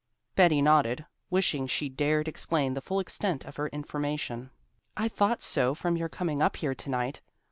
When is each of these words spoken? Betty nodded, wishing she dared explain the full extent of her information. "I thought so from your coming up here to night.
Betty 0.35 0.63
nodded, 0.63 1.05
wishing 1.29 1.67
she 1.67 1.87
dared 1.87 2.27
explain 2.27 2.73
the 2.73 2.81
full 2.81 2.99
extent 2.99 3.45
of 3.45 3.57
her 3.57 3.67
information. 3.67 4.49
"I 4.97 5.07
thought 5.07 5.43
so 5.43 5.75
from 5.75 5.95
your 5.95 6.09
coming 6.09 6.41
up 6.41 6.55
here 6.57 6.73
to 6.73 6.89
night. 6.89 7.21